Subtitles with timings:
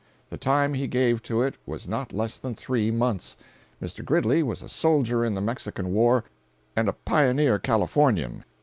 [0.31, 3.37] The time he gave to it was not less than three months.
[3.79, 4.03] Mr.
[4.03, 6.23] Gridley was a soldier in the Mexican war
[6.75, 8.43] and a pioneer Californian.